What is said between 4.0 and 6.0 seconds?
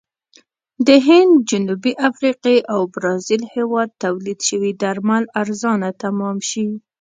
تولید شوي درمل ارزانه